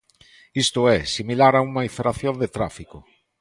Isto 0.63 0.81
é, 0.97 0.99
similar 1.17 1.53
a 1.55 1.61
unha 1.69 1.85
infracción 1.89 2.35
de 2.41 2.47
tráfico. 2.55 2.97